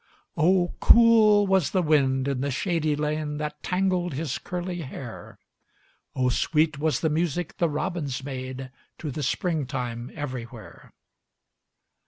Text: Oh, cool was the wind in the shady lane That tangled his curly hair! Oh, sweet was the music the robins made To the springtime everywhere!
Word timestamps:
Oh, 0.35 0.73
cool 0.79 1.45
was 1.45 1.69
the 1.69 1.83
wind 1.83 2.27
in 2.27 2.41
the 2.41 2.49
shady 2.49 2.95
lane 2.95 3.37
That 3.37 3.61
tangled 3.61 4.15
his 4.15 4.39
curly 4.39 4.81
hair! 4.81 5.37
Oh, 6.15 6.29
sweet 6.29 6.79
was 6.79 7.01
the 7.01 7.09
music 7.11 7.57
the 7.57 7.69
robins 7.69 8.23
made 8.23 8.71
To 8.97 9.11
the 9.11 9.21
springtime 9.21 10.09
everywhere! 10.15 10.91